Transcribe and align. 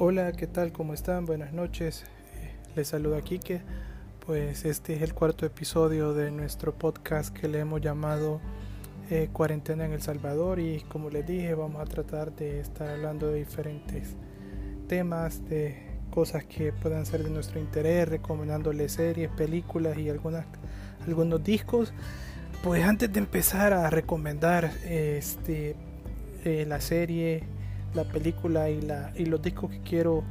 Hola, 0.00 0.30
¿qué 0.30 0.46
tal? 0.46 0.70
¿Cómo 0.70 0.94
están? 0.94 1.26
Buenas 1.26 1.52
noches. 1.52 2.04
Les 2.76 2.86
saluda 2.86 3.20
Kike. 3.20 3.62
Pues 4.24 4.64
este 4.64 4.94
es 4.94 5.02
el 5.02 5.12
cuarto 5.12 5.44
episodio 5.44 6.14
de 6.14 6.30
nuestro 6.30 6.72
podcast 6.72 7.36
que 7.36 7.48
le 7.48 7.58
hemos 7.58 7.80
llamado 7.80 8.40
eh, 9.10 9.28
Cuarentena 9.32 9.86
en 9.86 9.92
El 9.92 10.00
Salvador 10.00 10.60
y 10.60 10.82
como 10.82 11.10
les 11.10 11.26
dije 11.26 11.52
vamos 11.54 11.82
a 11.82 11.84
tratar 11.84 12.32
de 12.36 12.60
estar 12.60 12.88
hablando 12.88 13.26
de 13.26 13.40
diferentes 13.40 14.14
temas, 14.86 15.44
de 15.48 15.98
cosas 16.12 16.44
que 16.44 16.72
puedan 16.72 17.04
ser 17.04 17.24
de 17.24 17.30
nuestro 17.30 17.58
interés, 17.58 18.08
recomendándoles 18.08 18.92
series, 18.92 19.30
películas 19.30 19.98
y 19.98 20.08
algunos 20.10 21.42
discos. 21.42 21.92
Pues 22.62 22.84
antes 22.84 23.12
de 23.12 23.18
empezar 23.18 23.72
a 23.72 23.90
recomendar 23.90 24.70
este, 24.84 25.74
eh, 26.44 26.66
la 26.68 26.80
serie, 26.80 27.57
la 27.94 28.04
película 28.04 28.70
y, 28.70 28.80
la, 28.80 29.12
y 29.16 29.26
los 29.26 29.40
discos 29.42 29.70
que 29.70 29.80
quiero 29.80 30.24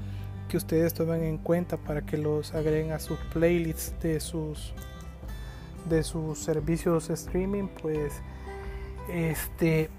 que 0.47 0.57
ustedes 0.57 0.93
tomen 0.93 1.23
en 1.23 1.37
cuenta 1.37 1.77
para 1.77 2.01
que 2.01 2.17
los 2.17 2.53
agreguen 2.53 2.91
a 2.91 2.99
sus 2.99 3.17
playlists 3.33 3.93
de 4.01 4.19
sus 4.19 4.73
de 5.89 6.03
sus 6.03 6.39
servicios 6.39 7.09
streaming 7.09 7.67
pues 7.81 8.13
este 9.09 9.89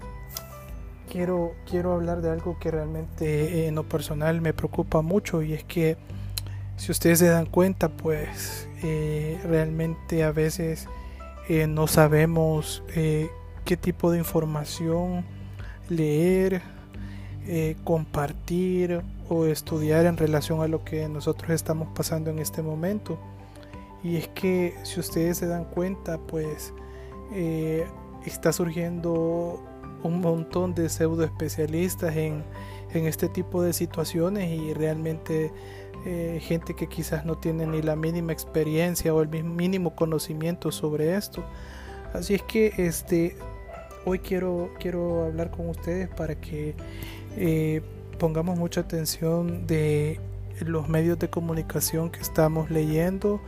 quiero 1.11 1.53
quiero 1.69 1.93
hablar 1.93 2.21
de 2.21 2.29
algo 2.29 2.57
que 2.59 2.71
realmente 2.71 3.67
en 3.67 3.75
lo 3.75 3.83
personal 3.83 4.41
me 4.41 4.53
preocupa 4.53 5.01
mucho 5.01 5.41
y 5.41 5.53
es 5.53 5.63
que 5.63 5.97
si 6.77 6.91
ustedes 6.91 7.19
se 7.19 7.27
dan 7.27 7.45
cuenta 7.45 7.89
pues 7.89 8.67
eh, 8.83 9.39
realmente 9.43 10.23
a 10.23 10.31
veces 10.31 10.87
eh, 11.47 11.67
no 11.67 11.87
sabemos 11.87 12.83
eh, 12.95 13.29
qué 13.65 13.75
tipo 13.75 14.11
de 14.11 14.19
información 14.19 15.25
leer 15.89 16.61
eh, 17.51 17.75
compartir 17.83 19.01
o 19.27 19.45
estudiar 19.45 20.05
en 20.05 20.17
relación 20.17 20.61
a 20.61 20.67
lo 20.67 20.83
que 20.83 21.09
nosotros 21.09 21.49
estamos 21.49 21.87
pasando 21.95 22.29
en 22.29 22.37
este 22.37 22.61
momento. 22.61 23.17
Y 24.03 24.17
es 24.17 24.27
que 24.27 24.75
si 24.83 24.99
ustedes 24.99 25.39
se 25.39 25.47
dan 25.47 25.65
cuenta, 25.65 26.19
pues 26.19 26.75
eh, 27.33 27.87
está 28.23 28.53
surgiendo 28.53 29.59
un 30.03 30.21
montón 30.21 30.75
de 30.75 30.89
pseudo 30.89 31.23
especialistas 31.23 32.15
en, 32.15 32.43
en 32.93 33.07
este 33.07 33.27
tipo 33.29 33.63
de 33.63 33.73
situaciones 33.73 34.51
y 34.51 34.75
realmente 34.75 35.51
eh, 36.05 36.39
gente 36.43 36.75
que 36.75 36.85
quizás 36.85 37.25
no 37.25 37.39
tiene 37.39 37.65
ni 37.65 37.81
la 37.81 37.95
mínima 37.95 38.31
experiencia 38.31 39.11
o 39.11 39.23
el 39.23 39.27
mínimo 39.43 39.95
conocimiento 39.95 40.71
sobre 40.71 41.15
esto. 41.15 41.43
Así 42.13 42.35
es 42.35 42.43
que 42.43 42.73
este 42.77 43.35
hoy 44.05 44.19
quiero 44.19 44.69
quiero 44.79 45.25
hablar 45.25 45.49
con 45.49 45.67
ustedes 45.67 46.07
para 46.09 46.35
que 46.39 46.75
eh, 47.37 47.81
pongamos 48.17 48.57
mucha 48.57 48.81
atención 48.81 49.65
de 49.67 50.19
los 50.59 50.89
medios 50.89 51.17
de 51.19 51.29
comunicación 51.29 52.09
que 52.09 52.19
estamos 52.19 52.69
leyendo 52.69 53.41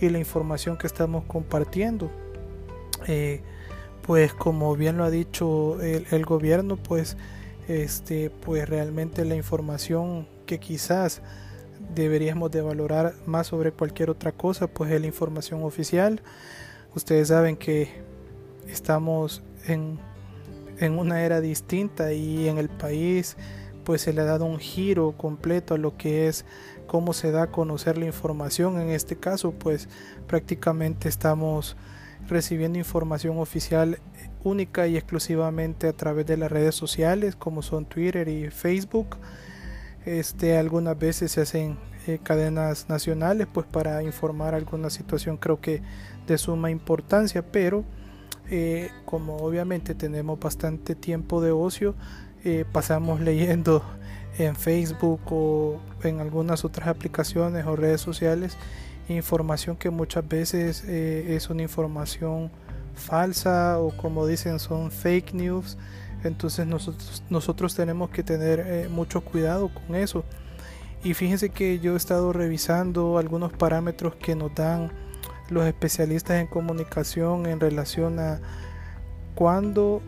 y 0.00 0.08
la 0.08 0.18
información 0.18 0.76
que 0.76 0.86
estamos 0.86 1.24
compartiendo. 1.24 2.10
Eh, 3.06 3.40
pues 4.02 4.32
como 4.32 4.76
bien 4.76 4.96
lo 4.96 5.04
ha 5.04 5.10
dicho 5.10 5.80
el, 5.80 6.24
gobierno, 6.24 6.76
pues 6.76 7.16
este, 7.66 8.30
pues 8.30 8.68
realmente 8.68 9.24
la 9.24 9.34
información 9.34 10.28
que 10.46 10.60
quizás 10.60 11.22
deberíamos 11.94 12.50
de 12.52 12.62
valorar 12.62 13.14
más 13.26 13.48
sobre 13.48 13.72
cualquier 13.72 14.10
otra 14.10 14.32
cosa, 14.32 14.68
pues 14.68 14.92
es 14.92 15.00
la 15.00 15.08
información 15.08 15.62
oficial. 15.64 16.22
Ustedes 16.94 17.28
saben 17.28 17.56
que 17.56 17.88
estamos 18.68 19.42
en 19.66 19.98
en 20.78 20.98
una 20.98 21.22
era 21.22 21.40
distinta 21.40 22.12
y 22.12 22.48
en 22.48 22.58
el 22.58 22.68
país 22.68 23.36
pues 23.84 24.02
se 24.02 24.12
le 24.12 24.22
ha 24.22 24.24
dado 24.24 24.46
un 24.46 24.58
giro 24.58 25.12
completo 25.16 25.74
a 25.74 25.78
lo 25.78 25.96
que 25.96 26.26
es 26.26 26.44
cómo 26.88 27.12
se 27.12 27.30
da 27.30 27.44
a 27.44 27.50
conocer 27.52 27.96
la 27.98 28.06
información. 28.06 28.80
En 28.80 28.90
este 28.90 29.16
caso 29.16 29.52
pues 29.52 29.88
prácticamente 30.26 31.08
estamos 31.08 31.76
recibiendo 32.28 32.78
información 32.78 33.38
oficial 33.38 34.00
única 34.42 34.86
y 34.86 34.96
exclusivamente 34.96 35.88
a 35.88 35.92
través 35.92 36.26
de 36.26 36.36
las 36.36 36.50
redes 36.50 36.74
sociales 36.74 37.36
como 37.36 37.62
son 37.62 37.84
Twitter 37.84 38.28
y 38.28 38.50
Facebook. 38.50 39.16
Este, 40.04 40.56
algunas 40.56 40.98
veces 40.98 41.32
se 41.32 41.40
hacen 41.40 41.78
eh, 42.06 42.18
cadenas 42.22 42.88
nacionales 42.88 43.48
pues 43.52 43.66
para 43.66 44.02
informar 44.02 44.54
alguna 44.54 44.90
situación 44.90 45.36
creo 45.36 45.60
que 45.60 45.82
de 46.26 46.38
suma 46.38 46.70
importancia, 46.70 47.42
pero 47.42 47.84
eh, 48.50 48.90
como 49.04 49.36
obviamente 49.36 49.94
tenemos 49.94 50.38
bastante 50.38 50.94
tiempo 50.94 51.40
de 51.40 51.50
ocio, 51.52 51.94
eh, 52.44 52.64
pasamos 52.70 53.20
leyendo 53.22 53.82
en 54.38 54.54
Facebook 54.54 55.20
o 55.30 55.80
en 56.02 56.20
algunas 56.20 56.64
otras 56.64 56.88
aplicaciones 56.88 57.64
o 57.66 57.76
redes 57.76 58.00
sociales 58.00 58.56
información 59.08 59.76
que 59.76 59.88
muchas 59.88 60.26
veces 60.26 60.82
eh, 60.84 61.36
es 61.36 61.48
una 61.48 61.62
información 61.62 62.50
falsa 62.96 63.78
o 63.78 63.96
como 63.96 64.26
dicen 64.26 64.58
son 64.58 64.90
fake 64.90 65.32
news. 65.32 65.78
Entonces 66.24 66.66
nosotros, 66.66 67.22
nosotros 67.30 67.76
tenemos 67.76 68.10
que 68.10 68.24
tener 68.24 68.90
mucho 68.90 69.20
cuidado 69.20 69.70
con 69.72 69.94
eso. 69.94 70.24
Y 71.04 71.14
fíjense 71.14 71.50
que 71.50 71.78
yo 71.78 71.94
he 71.94 71.96
estado 71.96 72.32
revisando 72.32 73.18
algunos 73.18 73.52
parámetros 73.52 74.16
que 74.16 74.34
nos 74.34 74.52
dan 74.56 74.90
los 75.50 75.66
especialistas 75.66 76.40
en 76.40 76.46
comunicación 76.46 77.46
en 77.46 77.60
relación 77.60 78.18
a 78.18 78.40
cuándo 79.34 80.02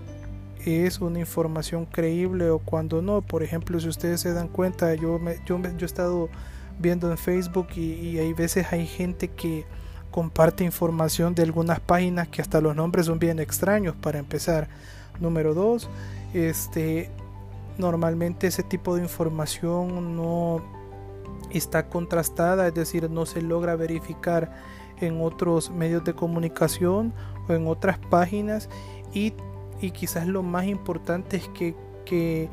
es 0.65 1.01
una 1.01 1.21
información 1.21 1.87
creíble 1.87 2.51
o 2.51 2.59
cuando 2.59 3.03
no. 3.03 3.23
Por 3.23 3.43
ejemplo, 3.43 3.79
si 3.81 3.89
ustedes 3.89 4.21
se 4.21 4.33
dan 4.33 4.49
cuenta, 4.49 4.95
yo, 4.95 5.19
me, 5.19 5.37
yo, 5.47 5.61
yo 5.61 5.69
he 5.81 5.85
estado 5.85 6.29
viendo 6.79 7.11
en 7.11 7.19
Facebook 7.19 7.69
y, 7.77 7.93
y, 7.93 8.19
hay 8.19 8.33
veces 8.33 8.73
hay 8.73 8.87
gente 8.87 9.29
que 9.29 9.65
comparte 10.11 10.65
información 10.65 11.35
de 11.35 11.43
algunas 11.43 11.81
páginas 11.81 12.29
que 12.29 12.41
hasta 12.41 12.61
los 12.61 12.75
nombres 12.75 13.07
son 13.07 13.19
bien 13.19 13.39
extraños 13.39 13.95
para 13.97 14.19
empezar. 14.19 14.69
Número 15.21 15.55
dos, 15.55 15.89
este, 16.33 17.11
normalmente 17.79 18.47
ese 18.47 18.63
tipo 18.63 18.95
de 18.97 19.03
información 19.03 20.17
no 20.17 20.63
está 21.51 21.89
contrastada, 21.89 22.67
es 22.69 22.75
decir, 22.75 23.11
no 23.11 23.27
se 23.27 23.43
logra 23.43 23.77
verificar 23.77 24.53
en 25.01 25.21
otros 25.21 25.71
medios 25.71 26.05
de 26.05 26.15
comunicación 26.15 27.13
o 27.49 27.53
en 27.53 27.67
otras 27.67 27.99
páginas 27.99 28.69
y, 29.13 29.33
y 29.81 29.91
quizás 29.93 30.27
lo 30.27 30.43
más 30.43 30.67
importante 30.67 31.37
es 31.37 31.49
que, 31.49 31.75
que, 32.05 32.51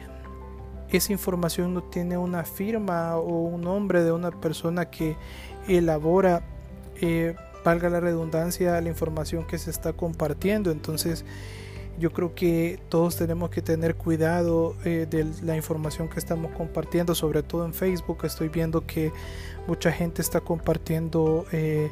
esa 0.89 1.11
información 1.11 1.73
no 1.73 1.83
tiene 1.83 2.17
una 2.17 2.45
firma 2.45 3.17
o 3.17 3.41
un 3.41 3.61
nombre 3.61 4.03
de 4.03 4.13
una 4.13 4.31
persona 4.31 4.85
que 4.85 5.17
elabora, 5.67 6.43
eh, 7.01 7.35
valga 7.65 7.89
la 7.89 7.99
redundancia, 7.99 8.79
la 8.79 8.87
información 8.87 9.45
que 9.45 9.57
se 9.57 9.71
está 9.71 9.91
compartiendo. 9.91 10.71
Entonces, 10.71 11.25
yo 11.99 12.11
creo 12.11 12.35
que 12.35 12.79
todos 12.89 13.15
tenemos 13.15 13.49
que 13.49 13.61
tener 13.61 13.95
cuidado 13.95 14.75
eh, 14.83 15.07
de 15.09 15.25
la 15.43 15.55
información 15.55 16.09
que 16.09 16.19
estamos 16.19 16.51
compartiendo, 16.51 17.15
sobre 17.15 17.41
todo 17.41 17.65
en 17.65 17.73
Facebook. 17.73 18.19
Estoy 18.23 18.49
viendo 18.49 18.85
que 18.85 19.11
mucha 19.67 19.91
gente 19.91 20.21
está 20.21 20.41
compartiendo 20.41 21.45
eh, 21.51 21.89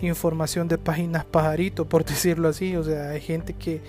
información 0.00 0.68
de 0.68 0.78
páginas 0.78 1.24
pajarito, 1.24 1.88
por 1.88 2.04
decirlo 2.04 2.48
así. 2.48 2.76
O 2.76 2.84
sea, 2.84 3.10
hay 3.10 3.20
gente 3.20 3.54
que, 3.54 3.80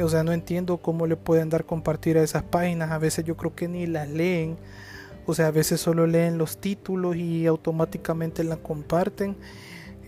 o 0.00 0.08
sea, 0.08 0.22
no 0.22 0.32
entiendo 0.32 0.78
cómo 0.78 1.06
le 1.06 1.16
pueden 1.16 1.50
dar 1.50 1.64
compartir 1.64 2.16
a 2.16 2.22
esas 2.22 2.44
páginas. 2.44 2.92
A 2.92 2.98
veces 2.98 3.24
yo 3.24 3.36
creo 3.36 3.54
que 3.54 3.66
ni 3.66 3.86
las 3.86 4.08
leen. 4.08 4.56
O 5.26 5.34
sea, 5.34 5.48
a 5.48 5.50
veces 5.50 5.80
solo 5.80 6.06
leen 6.06 6.38
los 6.38 6.58
títulos 6.58 7.16
y 7.16 7.46
automáticamente 7.46 8.44
la 8.44 8.58
comparten. 8.58 9.36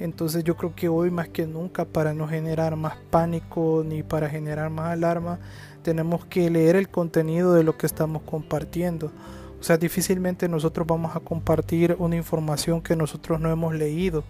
Entonces 0.01 0.45
yo 0.45 0.57
creo 0.57 0.75
que 0.75 0.89
hoy 0.89 1.11
más 1.11 1.29
que 1.29 1.47
nunca 1.47 1.85
para 1.85 2.13
no 2.13 2.29
generar 2.29 2.77
más 2.77 2.97
pánico 3.11 3.83
ni 3.87 4.03
para 4.03 4.29
generar 4.29 4.71
más 4.71 4.93
alarma, 4.93 5.39
tenemos 5.83 6.25
que 6.27 6.51
leer 6.51 6.77
el 6.77 6.89
contenido 6.89 7.55
de 7.55 7.65
lo 7.65 7.77
que 7.77 7.87
estamos 7.87 8.23
compartiendo. 8.23 9.13
O 9.59 9.63
sea, 9.63 9.79
difícilmente 9.79 10.49
nosotros 10.49 10.87
vamos 10.87 11.17
a 11.17 11.21
compartir 11.21 11.97
una 11.99 12.17
información 12.17 12.83
que 12.83 12.95
nosotros 12.97 13.41
no 13.41 13.51
hemos 13.51 13.75
leído. 13.75 14.25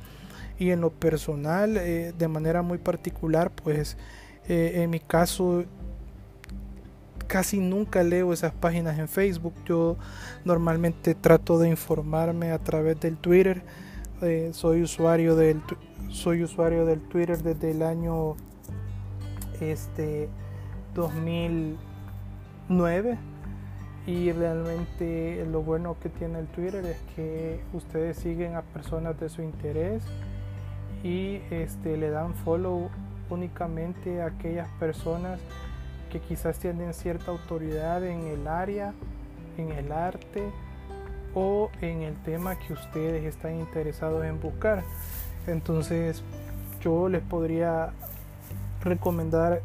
Y 0.59 0.71
en 0.71 0.81
lo 0.81 0.91
personal 0.91 1.77
eh, 1.77 2.15
de 2.17 2.29
manera 2.29 2.63
muy 2.63 2.79
particular 2.79 3.51
pues 3.51 3.97
eh, 4.49 4.73
en 4.77 4.91
mi 4.91 5.01
caso 5.01 5.65
casi 7.27 7.59
nunca 7.59 8.03
leo 8.03 8.33
esas 8.33 8.53
páginas 8.53 8.99
en 8.99 9.09
Facebook. 9.09 9.55
Yo 9.67 9.97
normalmente 10.45 11.15
trato 11.15 11.59
de 11.59 11.69
informarme 11.69 12.53
a 12.53 12.59
través 12.59 13.01
del 13.01 13.17
Twitter 13.17 13.63
eh, 14.23 14.49
soy 14.53 14.83
usuario 14.83 15.37
del 15.37 15.61
soy 16.09 16.43
usuario 16.43 16.87
del 16.87 17.01
Twitter 17.01 17.37
desde 17.43 17.73
el 17.73 17.83
año 17.83 18.37
este 19.61 20.31
2009 20.95 23.19
y 24.07 24.33
realmente 24.33 25.45
lo 25.51 25.61
bueno 25.63 25.99
que 26.01 26.09
tiene 26.09 26.39
el 26.39 26.47
Twitter 26.47 26.87
es 26.87 26.97
que 27.15 27.61
ustedes 27.75 28.17
siguen 28.17 28.55
a 28.55 28.63
personas 28.63 29.21
de 29.21 29.29
su 29.29 29.43
interés 29.43 30.03
y 31.03 31.43
este, 31.51 31.99
le 31.99 32.11
dan 32.11 32.35
follow 32.35 32.89
únicamente 33.29 34.23
a 34.23 34.27
aquellas 34.27 34.69
personas 34.79 35.41
que 36.11 36.21
quizás 36.21 36.59
tienen 36.59 36.95
cierta 36.95 37.33
autoridad 37.33 38.03
en 38.07 38.21
el 38.29 38.49
área, 38.49 38.95
en 39.59 39.73
el 39.73 39.93
arte 39.93 40.51
o 41.37 41.71
en 41.83 42.01
el 42.01 42.15
tema 42.23 42.59
que 42.59 42.73
ustedes 42.73 43.23
están 43.25 43.61
interesados 43.61 44.25
en 44.25 44.41
buscar. 44.41 44.83
Entonces 45.47 46.23
yo 46.81 47.11
les 47.11 47.23
podría 47.23 47.93
recomendar 48.83 49.61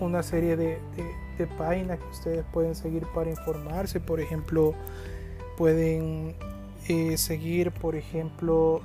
una 0.00 0.22
serie 0.22 0.56
de, 0.56 0.78
páginas 1.58 1.98
que 1.98 2.06
ustedes 2.06 2.44
pueden 2.52 2.74
seguir 2.74 3.04
para 3.14 3.28
informarse. 3.28 4.00
Por 4.00 4.20
ejemplo, 4.20 4.74
pueden 5.58 6.34
eh, 6.88 7.18
seguir, 7.18 7.72
por 7.72 7.96
ejemplo, 7.96 8.80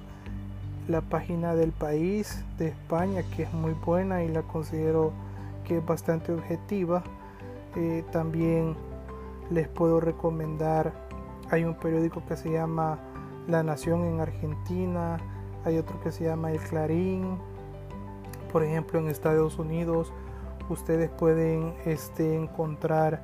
la 0.88 1.02
página 1.02 1.54
del 1.54 1.72
país 1.72 2.44
de 2.58 2.70
España, 2.70 3.22
que 3.36 3.44
es 3.44 3.54
muy 3.54 3.74
buena 3.74 4.24
y 4.24 4.28
la 4.28 4.42
considero 4.42 5.14
que 5.66 5.78
es 5.78 5.86
bastante 5.86 6.34
objetiva. 6.34 7.04
Eh, 7.76 8.04
también 8.12 8.76
les 9.52 9.68
puedo 9.68 10.00
recomendar, 10.00 10.92
hay 11.50 11.64
un 11.64 11.76
periódico 11.76 12.24
que 12.28 12.36
se 12.38 12.52
llama 12.52 13.00
La 13.48 13.64
Nación 13.64 14.06
en 14.06 14.20
Argentina, 14.20 15.18
hay 15.66 15.78
otro 15.78 16.00
que 16.02 16.12
se 16.12 16.26
llama 16.26 16.52
El 16.52 16.60
Clarín, 16.60 17.38
por 18.52 18.64
ejemplo 18.64 19.00
en 19.00 19.08
Estados 19.08 19.58
Unidos 19.60 20.12
ustedes 20.70 21.10
pueden 21.10 21.74
este, 21.86 22.36
encontrar 22.36 23.24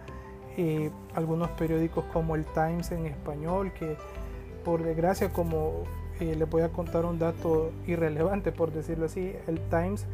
eh, 0.57 0.91
algunos 1.15 1.49
periódicos 1.51 2.05
como 2.13 2.35
el 2.35 2.45
Times 2.45 2.91
en 2.91 3.05
español, 3.05 3.71
que 3.73 3.97
por 4.63 4.83
desgracia 4.83 5.29
como 5.29 5.83
eh, 6.19 6.35
les 6.35 6.49
voy 6.49 6.61
a 6.61 6.69
contar 6.69 7.05
un 7.05 7.19
dato 7.19 7.71
irrelevante 7.87 8.51
por 8.51 8.71
decirlo 8.71 9.05
así, 9.05 9.35
el 9.47 9.59
Times 9.69 10.05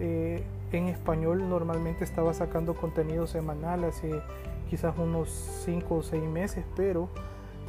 eh, 0.00 0.42
en 0.72 0.88
español 0.88 1.48
normalmente 1.48 2.04
estaba 2.04 2.32
sacando 2.32 2.74
contenido 2.74 3.26
semanal 3.26 3.84
hace 3.84 4.22
quizás 4.70 4.96
unos 4.98 5.28
5 5.64 5.94
o 5.94 6.02
6 6.02 6.22
meses, 6.24 6.64
pero 6.76 7.08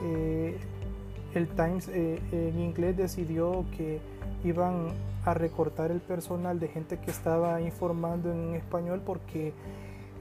el 0.01 1.47
Times 1.49 1.87
en 1.89 2.59
inglés 2.59 2.97
decidió 2.97 3.65
que 3.75 3.99
iban 4.43 4.89
a 5.25 5.33
recortar 5.33 5.91
el 5.91 5.99
personal 5.99 6.59
de 6.59 6.67
gente 6.69 6.97
que 6.97 7.11
estaba 7.11 7.61
informando 7.61 8.31
en 8.31 8.55
español 8.55 9.01
porque 9.05 9.53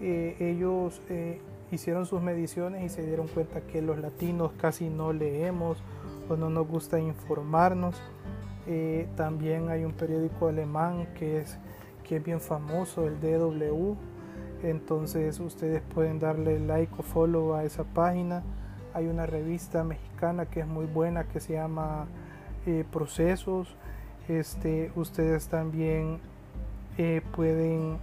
eh, 0.00 0.36
ellos 0.40 1.00
eh, 1.08 1.40
hicieron 1.70 2.06
sus 2.06 2.20
mediciones 2.20 2.84
y 2.84 2.88
se 2.88 3.06
dieron 3.06 3.28
cuenta 3.28 3.60
que 3.62 3.82
los 3.82 3.98
latinos 3.98 4.52
casi 4.60 4.88
no 4.88 5.12
leemos 5.12 5.78
o 6.28 6.36
no 6.36 6.50
nos 6.50 6.66
gusta 6.66 6.98
informarnos. 6.98 8.00
Eh, 8.66 9.08
también 9.16 9.70
hay 9.70 9.84
un 9.84 9.92
periódico 9.92 10.48
alemán 10.48 11.08
que 11.18 11.40
es, 11.40 11.58
que 12.04 12.16
es 12.16 12.24
bien 12.24 12.40
famoso, 12.40 13.06
el 13.06 13.20
DW. 13.20 13.94
Entonces 14.62 15.38
ustedes 15.38 15.82
pueden 15.94 16.18
darle 16.18 16.58
like 16.58 16.92
o 16.98 17.02
follow 17.02 17.54
a 17.54 17.64
esa 17.64 17.84
página. 17.84 18.42
Hay 18.98 19.06
una 19.06 19.26
revista 19.26 19.84
mexicana 19.84 20.46
que 20.46 20.58
es 20.58 20.66
muy 20.66 20.86
buena 20.86 21.22
que 21.22 21.38
se 21.38 21.52
llama 21.52 22.06
Procesos. 22.90 23.76
Este, 24.26 24.90
ustedes 24.96 25.46
también 25.46 26.18
eh, 26.96 27.22
pueden, 27.36 27.98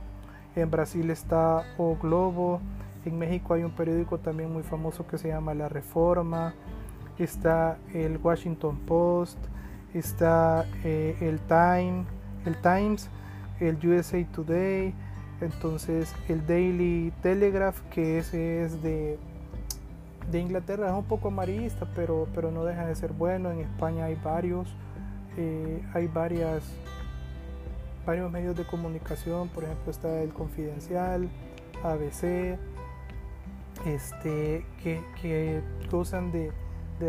en 0.55 0.71
Brasil 0.71 1.11
está 1.11 1.65
O 1.77 1.97
Globo, 2.01 2.61
en 3.03 3.19
México 3.19 3.55
hay 3.55 3.63
un 3.63 3.71
periódico 3.71 4.19
también 4.19 4.53
muy 4.53 4.63
famoso 4.63 5.05
que 5.05 5.17
se 5.17 5.27
llama 5.27 5.53
La 5.53 5.67
Reforma, 5.67 6.53
está 7.19 7.77
el 7.93 8.17
Washington 8.17 8.77
Post, 8.87 9.37
está 9.93 10.65
eh, 10.85 11.17
el 11.19 11.41
Time, 11.41 12.05
el 12.45 12.55
Times, 12.61 13.09
el 13.59 13.75
USA 13.85 14.25
Today, 14.31 14.93
entonces 15.41 16.15
el 16.29 16.47
Daily 16.47 17.11
Telegraph, 17.21 17.81
que 17.89 18.19
ese 18.19 18.63
es 18.63 18.81
de, 18.81 19.19
de 20.31 20.39
Inglaterra, 20.39 20.87
es 20.87 20.93
un 20.93 21.05
poco 21.05 21.27
amarillista, 21.27 21.87
pero, 21.95 22.27
pero 22.33 22.51
no 22.51 22.65
deja 22.65 22.85
de 22.85 22.95
ser 22.95 23.13
bueno. 23.13 23.51
En 23.51 23.59
España 23.59 24.05
hay 24.05 24.15
varios. 24.15 24.75
Eh, 25.37 25.83
hay 25.93 26.07
varias, 26.07 26.63
varios 28.05 28.31
medios 28.31 28.55
de 28.55 28.65
comunicación, 28.65 29.49
por 29.49 29.65
ejemplo 29.65 29.91
está 29.91 30.21
el 30.21 30.31
Confidencial, 30.31 31.27
ABC, 31.83 32.57
este, 33.85 34.65
que, 34.81 35.01
que 35.21 35.61
gozan 35.91 36.31
de, 36.31 36.51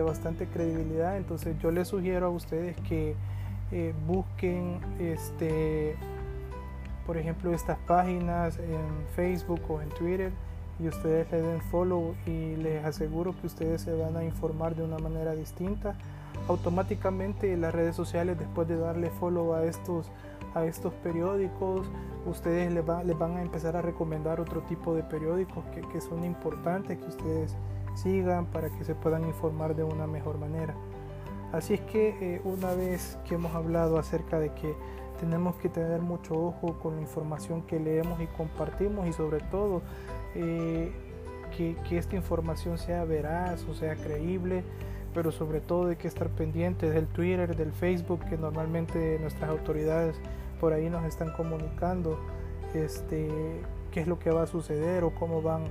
bastante 0.02 0.46
credibilidad. 0.46 1.16
Entonces 1.16 1.56
yo 1.60 1.70
les 1.70 1.88
sugiero 1.88 2.26
a 2.26 2.30
ustedes 2.30 2.76
que 2.88 3.14
eh, 3.70 3.94
busquen 4.06 4.80
este, 4.98 5.96
por 7.06 7.16
ejemplo 7.16 7.52
estas 7.52 7.78
páginas 7.86 8.58
en 8.58 9.06
Facebook 9.14 9.60
o 9.68 9.80
en 9.80 9.88
Twitter 9.90 10.32
y 10.78 10.88
ustedes 10.88 11.30
le 11.30 11.42
den 11.42 11.60
follow 11.62 12.14
y 12.26 12.56
les 12.56 12.84
aseguro 12.84 13.34
que 13.40 13.46
ustedes 13.46 13.82
se 13.82 13.94
van 13.94 14.16
a 14.16 14.24
informar 14.24 14.74
de 14.74 14.82
una 14.82 14.98
manera 14.98 15.34
distinta. 15.34 15.94
Automáticamente 16.48 17.56
las 17.56 17.74
redes 17.74 17.96
sociales 17.96 18.38
después 18.38 18.68
de 18.68 18.76
darle 18.76 19.10
follow 19.10 19.54
a 19.54 19.64
estos 19.64 20.10
a 20.54 20.64
estos 20.64 20.94
periódicos 20.94 21.86
ustedes 22.26 22.72
les, 22.72 22.84
les 23.04 23.18
van 23.18 23.36
a 23.36 23.42
empezar 23.42 23.76
a 23.76 23.82
recomendar 23.82 24.40
otro 24.40 24.62
tipo 24.62 24.94
de 24.94 25.02
periódicos 25.02 25.64
que, 25.66 25.82
que, 25.82 26.00
son 26.00 26.24
importantes 26.24 26.98
que 26.98 27.06
ustedes 27.06 27.56
sigan 27.94 28.46
para 28.46 28.70
que 28.70 28.84
se 28.84 28.94
puedan 28.94 29.26
informar 29.26 29.74
de 29.74 29.84
una 29.84 30.06
mejor 30.06 30.38
manera. 30.38 30.74
Así 31.52 31.74
es 31.74 31.80
que 31.82 32.16
eh, 32.20 32.40
una 32.44 32.74
vez 32.74 33.18
que 33.26 33.36
hemos 33.36 33.54
hablado 33.54 33.98
acerca 33.98 34.38
de 34.38 34.52
que 34.52 34.74
tenemos 35.20 35.54
que 35.56 35.68
tener 35.68 36.02
mucho 36.02 36.34
ojo 36.34 36.78
con 36.82 36.96
la 36.96 37.02
información 37.02 37.62
que 37.62 37.80
leemos 37.80 38.20
y 38.20 38.26
compartimos 38.26 39.06
y 39.06 39.12
sobre 39.12 39.40
todo 39.40 39.82
eh, 40.36 40.92
que, 41.56 41.76
que 41.88 41.98
esta 41.98 42.16
información 42.16 42.78
sea 42.78 43.04
veraz 43.04 43.64
o 43.68 43.74
sea 43.74 43.94
creíble 43.96 44.62
pero 45.16 45.32
sobre 45.32 45.62
todo 45.62 45.88
hay 45.88 45.96
que 45.96 46.08
estar 46.08 46.28
pendientes 46.28 46.92
del 46.92 47.06
Twitter, 47.06 47.56
del 47.56 47.72
Facebook, 47.72 48.20
que 48.28 48.36
normalmente 48.36 49.18
nuestras 49.18 49.48
autoridades 49.48 50.14
por 50.60 50.74
ahí 50.74 50.90
nos 50.90 51.06
están 51.06 51.32
comunicando 51.32 52.18
este, 52.74 53.30
qué 53.90 54.02
es 54.02 54.06
lo 54.06 54.18
que 54.18 54.30
va 54.30 54.42
a 54.42 54.46
suceder 54.46 55.04
o 55.04 55.14
cómo 55.14 55.40
van 55.40 55.62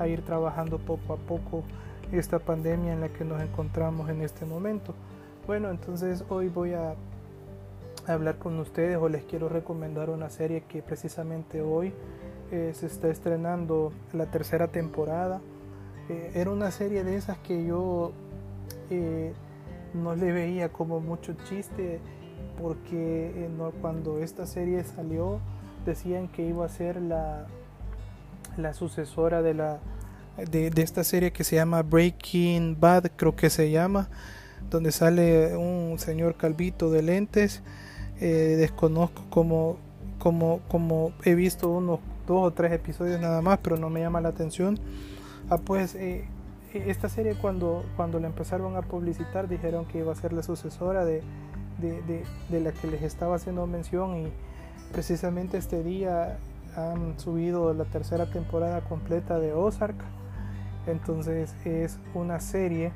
a 0.00 0.08
ir 0.08 0.22
trabajando 0.22 0.78
poco 0.78 1.12
a 1.12 1.16
poco 1.16 1.62
esta 2.10 2.40
pandemia 2.40 2.92
en 2.92 3.00
la 3.00 3.08
que 3.08 3.24
nos 3.24 3.40
encontramos 3.40 4.10
en 4.10 4.20
este 4.20 4.44
momento. 4.46 4.94
Bueno, 5.46 5.70
entonces 5.70 6.24
hoy 6.28 6.48
voy 6.48 6.74
a 6.74 6.96
hablar 8.08 8.38
con 8.38 8.58
ustedes 8.58 8.96
o 8.96 9.08
les 9.08 9.22
quiero 9.22 9.48
recomendar 9.48 10.10
una 10.10 10.28
serie 10.28 10.64
que 10.68 10.82
precisamente 10.82 11.62
hoy 11.62 11.92
eh, 12.52 12.72
se 12.74 12.86
está 12.86 13.08
estrenando 13.08 13.92
la 14.12 14.26
tercera 14.26 14.68
temporada. 14.68 15.40
Eh, 16.08 16.32
era 16.34 16.50
una 16.50 16.70
serie 16.70 17.02
de 17.02 17.16
esas 17.16 17.38
que 17.38 17.64
yo 17.64 18.12
no 19.94 20.14
le 20.14 20.32
veía 20.32 20.70
como 20.70 21.00
mucho 21.00 21.34
chiste 21.48 21.98
porque 22.60 23.32
eh, 23.34 23.50
cuando 23.80 24.18
esta 24.18 24.46
serie 24.46 24.84
salió 24.84 25.40
decían 25.84 26.28
que 26.28 26.46
iba 26.46 26.64
a 26.64 26.68
ser 26.68 27.00
la, 27.00 27.46
la 28.56 28.72
sucesora 28.74 29.42
de, 29.42 29.54
la, 29.54 29.80
de, 30.36 30.70
esta 30.76 31.04
serie 31.04 31.32
que 31.32 31.44
se 31.44 31.56
llama 31.56 31.82
Breaking 31.82 32.78
Bad, 32.78 33.10
creo 33.16 33.34
que 33.34 33.50
se 33.50 33.70
llama, 33.70 34.08
donde 34.70 34.92
sale 34.92 35.56
un 35.56 35.98
señor 35.98 36.36
calvito 36.36 36.90
de 36.90 37.02
lentes. 37.02 37.62
Eh, 38.20 38.54
desconozco 38.56 39.24
como, 39.30 39.78
como, 40.18 40.60
como 40.68 41.12
he 41.24 41.34
visto 41.34 41.68
unos 41.68 41.98
dos 42.26 42.46
o 42.46 42.50
tres 42.52 42.72
episodios 42.72 43.20
nada 43.20 43.40
más, 43.42 43.58
pero 43.62 43.76
no 43.76 43.90
me 43.90 44.00
llama 44.00 44.20
la 44.20 44.28
atención. 44.30 44.78
Ah, 45.50 45.58
pues 45.58 45.94
eh, 45.94 46.24
esta 46.72 47.08
serie 47.08 47.34
cuando, 47.34 47.84
cuando 47.96 48.18
la 48.20 48.26
empezaron 48.26 48.76
a 48.76 48.82
publicitar 48.82 49.48
dijeron 49.48 49.84
que 49.84 49.98
iba 49.98 50.12
a 50.12 50.14
ser 50.14 50.32
la 50.32 50.42
sucesora 50.42 51.04
de, 51.04 51.22
de, 51.78 52.60
la 52.60 52.72
que 52.72 52.86
les 52.86 53.02
estaba 53.02 53.36
haciendo 53.36 53.66
mención 53.66 54.16
y 54.16 54.28
precisamente 54.92 55.58
este 55.58 55.82
día 55.82 56.38
han 56.76 57.18
subido 57.18 57.74
la 57.74 57.84
tercera 57.84 58.30
temporada 58.30 58.80
completa 58.82 59.38
de 59.38 59.52
Ozark. 59.52 59.96
Entonces 60.86 61.54
es 61.64 61.98
una 62.14 62.40
serie 62.40 62.92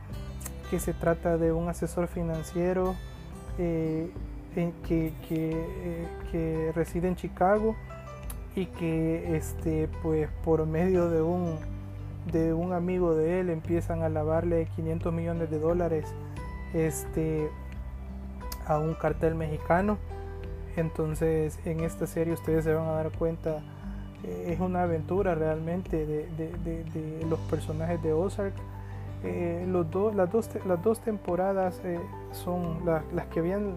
que 0.71 0.81
se 0.81 0.93
trata 0.93 1.37
de 1.37 1.53
un 1.53 1.69
asesor 1.69 2.09
financiero 2.09 2.95
eh, 3.59 4.11
que, 4.55 5.13
eh, 5.31 6.09
que, 6.31 6.73
reside 6.75 7.09
en 7.09 7.17
Chicago 7.17 7.77
y 8.57 8.67
que 8.67 9.37
este, 9.37 9.89
pues, 10.03 10.29
por 10.45 10.67
medio 10.67 11.09
de 11.11 11.23
un 11.23 11.59
de 12.33 12.53
un 12.53 12.73
amigo 12.73 13.15
de 13.15 13.41
él 13.41 13.51
empiezan 13.51 14.03
a 14.03 14.09
lavarle 14.09 14.67
500 14.75 15.13
millones 15.13 15.51
de 15.51 15.59
dólares 15.59 16.13
este, 16.75 17.49
a 18.67 18.79
un 18.79 18.95
cartel 18.95 19.35
mexicano. 19.35 19.99
Entonces 20.77 21.59
en 21.65 21.81
esta 21.81 22.07
serie 22.07 22.35
ustedes 22.35 22.65
se 22.65 22.75
van 22.75 22.87
a 22.89 22.93
dar 22.93 23.11
cuenta, 23.13 23.63
eh, 24.25 24.53
es 24.53 24.61
una 24.61 24.83
aventura 24.83 25.35
realmente 25.35 26.05
de, 26.05 27.27
los 27.29 27.39
personajes 27.41 28.03
de 28.03 28.13
Ozark. 28.13 28.55
Eh, 29.25 29.65
los 29.69 29.91
dos, 29.91 30.15
las, 30.15 30.31
dos, 30.31 30.51
las 30.67 30.83
dos 30.83 31.01
temporadas 31.01 31.81
eh, 31.85 31.99
son 32.33 32.85
las 32.85 33.27
que 33.29 33.41
habían, 33.41 33.75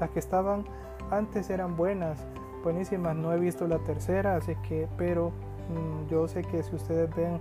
las 0.00 0.10
que 0.10 0.18
estaban 0.18 0.64
antes 1.10 1.50
eran 1.50 1.76
buenas, 1.76 2.18
buenísimas. 2.62 3.16
No 3.16 3.32
he 3.32 3.38
visto 3.38 3.66
la 3.66 3.78
tercera, 3.78 4.36
así 4.36 4.54
que, 4.68 4.88
pero 4.96 5.30
mm, 5.30 6.10
yo 6.10 6.28
sé 6.28 6.42
que 6.42 6.62
si 6.62 6.74
ustedes 6.74 7.14
ven 7.14 7.40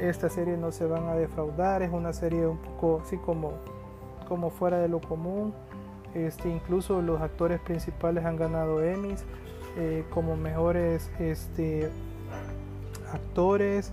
esta 0.00 0.28
serie 0.28 0.56
no 0.56 0.72
se 0.72 0.86
van 0.86 1.08
a 1.08 1.14
defraudar, 1.14 1.82
es 1.82 1.92
una 1.92 2.12
serie 2.12 2.46
un 2.46 2.58
poco 2.58 3.02
así 3.04 3.18
como, 3.18 3.52
como 4.28 4.50
fuera 4.50 4.78
de 4.78 4.88
lo 4.88 5.00
común. 5.00 5.52
Este, 6.14 6.48
incluso 6.48 7.02
los 7.02 7.20
actores 7.20 7.60
principales 7.60 8.24
han 8.24 8.36
ganado 8.36 8.82
Emmys 8.82 9.24
eh, 9.76 10.04
como 10.10 10.36
mejores 10.36 11.10
este, 11.18 11.90
actores, 13.12 13.92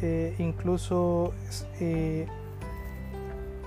eh, 0.00 0.34
incluso 0.38 1.34
eh, 1.78 2.26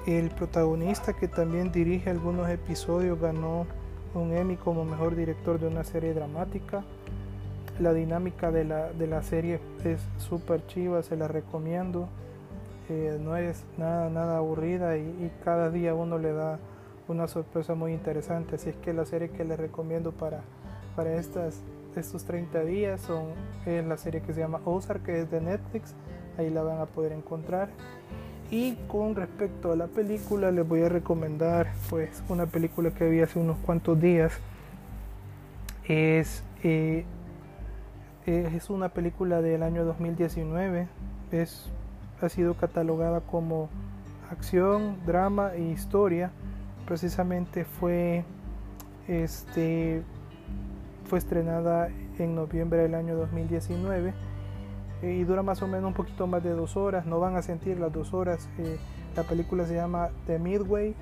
el 0.08 0.30
protagonista 0.32 1.14
que 1.14 1.28
también 1.28 1.72
dirige 1.72 2.10
algunos 2.10 2.50
episodios 2.50 3.20
ganó 3.20 3.68
un 4.16 4.36
Emmy 4.36 4.56
como 4.56 4.86
mejor 4.86 5.16
director 5.16 5.60
de 5.60 5.68
una 5.68 5.84
serie 5.84 6.14
dramática. 6.14 6.84
La 7.80 7.94
dinámica 7.94 8.52
de 8.52 8.64
la, 8.64 8.92
de 8.94 9.08
la 9.08 9.22
serie 9.22 9.60
es 9.84 10.02
súper 10.18 10.66
chiva, 10.68 11.04
se 11.04 11.18
la 11.18 11.28
recomiendo. 11.28 12.08
Eh, 12.90 13.18
no 13.20 13.36
es 13.36 13.66
nada, 13.78 14.10
nada 14.10 14.38
aburrida 14.38 14.98
y, 14.98 15.32
cada 15.44 15.72
día 15.72 15.96
uno 15.96 16.20
le 16.20 16.34
da 16.34 16.60
una 17.08 17.28
sorpresa 17.28 17.76
muy 17.76 17.94
interesante. 17.94 18.56
Así 18.56 18.70
es 18.70 18.76
que 18.78 18.94
la 18.94 19.06
serie 19.06 19.30
que 19.30 19.44
les 19.44 19.60
recomiendo 19.60 20.12
para, 20.12 20.42
para 20.96 21.16
estas, 21.16 21.62
estos 21.96 22.24
30 22.26 22.64
días 22.64 23.02
son, 23.02 23.26
es 23.66 23.86
la 23.86 23.98
serie 23.98 24.22
que 24.22 24.34
se 24.34 24.40
llama 24.40 24.62
Ozark, 24.66 25.04
que 25.04 25.22
es 25.22 25.32
de 25.32 25.42
Netflix. 25.42 25.94
Ahí 26.38 26.50
la 26.50 26.64
van 26.64 26.80
a 26.80 26.86
poder 26.86 27.12
encontrar. 27.12 27.70
Y 28.52 28.76
con 28.88 29.16
respecto 29.16 29.72
a 29.72 29.76
la 29.76 29.88
película, 29.88 30.52
les 30.52 30.68
voy 30.68 30.84
a 30.84 30.90
recomendar 30.90 31.74
pues 31.90 32.24
una 32.30 32.46
película 32.46 32.92
que 32.92 33.10
vi 33.10 33.22
hace 33.22 33.40
unos 33.40 33.58
cuantos 33.58 34.00
días. 34.00 34.34
Es 35.88 36.44
eh, 36.64 37.06
es 38.28 38.72
una 38.72 38.90
película 38.90 39.42
del 39.42 39.62
año 39.62 39.86
2019. 39.86 40.88
Es, 41.32 41.70
ha 42.22 42.30
sido 42.30 42.56
catalogada 42.56 43.22
como 43.22 43.70
acción, 44.32 44.98
drama 45.06 45.54
e 45.54 45.62
historia. 45.62 46.32
Precisamente 46.88 47.66
fue, 47.66 48.26
este, 49.08 50.02
fue 51.08 51.20
estrenada 51.20 51.90
en 52.18 52.36
noviembre 52.36 52.80
del 52.80 52.96
año 52.96 53.16
2019 53.16 54.14
y 55.02 55.24
dura 55.24 55.44
más 55.44 55.62
o 55.62 55.68
menos 55.68 55.90
un 55.90 55.94
poquito 55.94 56.28
más 56.28 56.44
de 56.44 56.52
dos 56.52 56.78
horas. 56.78 57.06
No 57.06 57.20
van 57.20 57.36
a 57.36 57.42
sentir 57.42 57.80
las 57.80 57.92
dos 57.92 58.14
horas. 58.14 58.48
Eh, 58.58 58.78
la 59.16 59.24
película 59.24 59.66
se 59.66 59.76
llama 59.76 60.10
The 60.28 60.40
Midway 60.40 60.96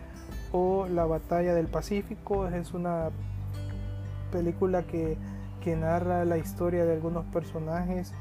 o 0.51 0.87
La 0.87 1.05
Batalla 1.05 1.53
del 1.53 1.67
Pacífico. 1.67 2.47
Es 2.47 2.73
una 2.73 3.09
película 4.31 4.83
que 4.83 5.17
que 5.63 5.75
narra 5.75 6.25
la 6.25 6.37
historia 6.37 6.85
de 6.85 6.93
algunos 6.93 7.25
personajes 7.25 8.11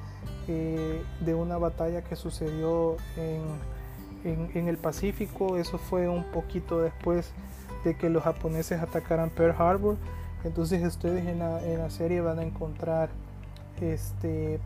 eh, 0.46 1.02
de 1.20 1.34
una 1.34 1.58
batalla 1.58 2.02
que 2.02 2.14
sucedió 2.14 2.96
en, 3.16 4.48
en, 4.54 4.68
el 4.68 4.78
Pacífico. 4.78 5.56
Eso 5.56 5.78
fue 5.78 6.08
un 6.08 6.24
poquito 6.24 6.80
después 6.80 7.32
de 7.84 7.96
que 7.96 8.08
los 8.08 8.22
japoneses 8.22 8.80
atacaran 8.80 9.30
Pearl 9.30 9.54
Harbor. 9.58 9.96
Entonces 10.44 10.84
ustedes 10.86 11.26
en 11.26 11.40
la, 11.40 11.62
en 11.64 11.78
la 11.78 11.90
serie 11.90 12.20
van 12.20 12.38
a 12.38 12.42
encontrar 12.44 13.10
este 13.80 14.60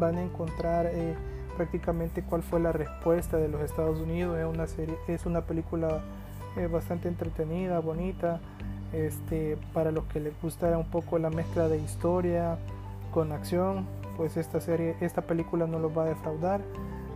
van 0.00 0.16
a 0.16 0.22
encontrar 0.22 0.86
eh, 0.86 1.14
prácticamente 1.56 2.22
cuál 2.22 2.42
fue 2.42 2.58
la 2.58 2.72
respuesta 2.72 3.36
de 3.36 3.48
los 3.48 3.60
Estados 3.60 4.00
Unidos. 4.00 4.38
Es 4.38 4.46
una 4.46 4.66
serie, 4.66 4.96
es 5.06 5.26
una 5.26 5.42
película 5.42 6.00
eh, 6.56 6.66
bastante 6.66 7.08
entretenida, 7.08 7.78
bonita. 7.78 8.40
Este, 8.92 9.56
para 9.72 9.92
los 9.92 10.04
que 10.06 10.18
les 10.18 10.32
gusta 10.42 10.76
un 10.76 10.90
poco 10.90 11.18
la 11.18 11.30
mezcla 11.30 11.68
de 11.68 11.78
historia 11.78 12.58
con 13.12 13.30
acción, 13.30 13.86
pues 14.16 14.36
esta 14.36 14.60
serie, 14.60 14.96
esta 15.00 15.22
película 15.22 15.66
no 15.66 15.78
los 15.78 15.96
va 15.96 16.02
a 16.02 16.06
defraudar. 16.06 16.60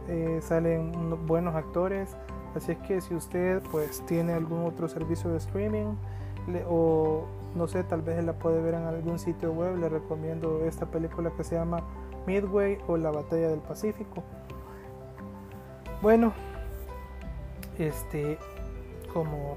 Eh, 0.09 0.39
salen 0.43 0.93
buenos 1.27 1.55
actores, 1.55 2.15
así 2.55 2.73
es 2.73 2.79
que 2.79 3.01
si 3.01 3.15
usted 3.15 3.63
pues 3.73 4.05
tiene 4.07 4.35
algún 4.35 4.67
otro 4.67 4.87
servicio 4.87 5.31
de 5.31 5.39
streaming 5.39 5.95
o 6.69 7.25
no 7.55 7.69
sé, 7.69 7.85
tal 7.85 8.03
vez 8.03 8.23
la 8.23 8.35
puede 8.35 8.61
ver 8.61 8.75
en 8.75 8.83
algún 8.83 9.19
sitio 9.19 9.53
web, 9.53 9.79
le 9.79 9.89
recomiendo 9.89 10.65
esta 10.67 10.87
película 10.87 11.31
que 11.37 11.45
se 11.45 11.55
llama 11.55 11.83
Midway 12.27 12.79
o 12.87 12.97
La 12.97 13.11
Batalla 13.11 13.49
del 13.49 13.61
Pacífico. 13.61 14.23
Bueno, 16.03 16.33
este, 17.79 18.39
como 19.13 19.57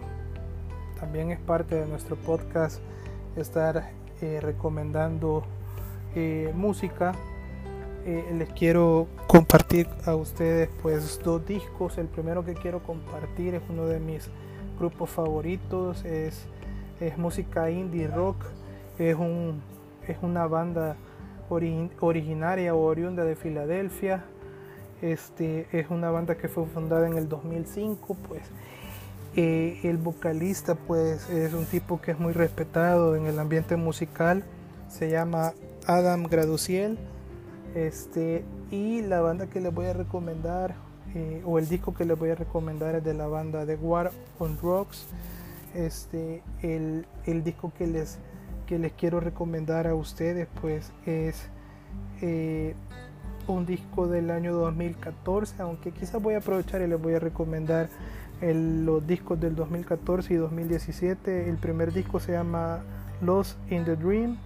también 1.00 1.32
es 1.32 1.40
parte 1.40 1.76
de 1.76 1.86
nuestro 1.88 2.16
podcast 2.16 2.80
estar 3.36 3.92
eh, 4.22 4.40
recomendando 4.42 5.44
eh, 6.16 6.52
música. 6.56 7.14
Eh, 8.06 8.26
les 8.38 8.50
quiero 8.54 9.08
compartir 9.28 9.88
a 10.06 10.16
ustedes 10.16 10.70
pues 10.82 11.20
dos 11.24 11.46
discos. 11.46 11.98
El 11.98 12.08
primero 12.08 12.44
que 12.46 12.54
quiero 12.54 12.82
compartir 12.82 13.56
es 13.56 13.62
uno 13.70 13.86
de 13.86 14.00
mis 14.00 14.30
grupos 14.80 15.10
favoritos. 15.10 16.04
Es, 16.06 16.48
es 17.00 17.18
música 17.18 17.70
indie 17.70 18.08
rock. 18.08 18.38
Es, 18.98 19.16
un, 19.16 19.62
es 20.08 20.18
una 20.22 20.48
banda 20.48 20.96
originaria 21.50 22.74
o 22.76 22.82
oriunda 22.84 23.24
de 23.24 23.36
Filadelfia. 23.36 24.26
Este 25.02 25.68
es 25.72 25.90
una 25.90 26.10
banda 26.10 26.36
que 26.36 26.48
fue 26.48 26.66
fundada 26.66 27.08
en 27.08 27.18
el 27.18 27.30
2005, 27.30 28.18
pues 28.28 28.44
eh, 29.36 29.80
el 29.84 29.98
vocalista 29.98 30.74
pues 30.74 31.30
es 31.30 31.54
un 31.54 31.66
tipo 31.66 32.02
que 32.02 32.12
es 32.12 32.20
muy 32.20 32.34
respetado 32.34 33.16
en 33.16 33.28
el 33.28 33.38
ambiente 33.38 33.76
musical, 33.76 34.44
se 34.90 35.10
llama 35.10 35.54
Adam 35.86 36.24
Graduciel. 36.24 36.98
Este, 37.76 38.44
y 38.72 39.02
la 39.04 39.22
banda 39.22 39.48
que 39.48 39.62
les 39.62 39.72
voy 39.74 39.86
a 39.86 39.94
recomendar, 39.94 40.74
eh, 41.14 41.44
o 41.46 41.60
el 41.60 41.68
disco 41.68 41.94
que 41.94 42.06
les 42.06 42.18
voy 42.18 42.32
a 42.32 42.36
recomendar 42.36 42.96
es 42.96 43.04
de 43.04 43.14
la 43.14 43.28
banda 43.28 43.66
The 43.66 43.76
War 43.76 44.12
on 44.40 44.58
Rocks. 44.60 45.06
Este, 45.76 46.42
el, 46.64 47.06
disco 47.44 47.72
que 47.78 47.86
les, 47.86 48.18
que 48.68 48.78
les 48.78 48.92
quiero 48.94 49.20
recomendar 49.20 49.88
a 49.88 49.96
ustedes 49.96 50.48
pues 50.62 50.92
es 51.06 51.50
eh, 52.22 52.76
un 53.48 53.66
disco 53.66 54.08
del 54.08 54.30
año 54.30 54.54
2014, 54.54 55.62
aunque 55.62 55.92
quizás 55.92 56.22
voy 56.22 56.36
a 56.36 56.40
aprovechar 56.40 56.82
y 56.82 56.88
les 56.88 57.02
voy 57.02 57.16
a 57.16 57.20
recomendar 57.20 57.90
los 58.42 59.08
discos 59.08 59.40
del 59.40 59.56
2014 59.56 60.34
y 60.34 60.38
2017. 60.38 61.50
El 61.50 61.58
primer 61.58 61.92
disco 61.92 62.20
se 62.20 62.34
llama 62.34 62.84
Lost 63.22 63.58
in 63.72 63.86
the 63.86 63.96
Dream 63.96 64.38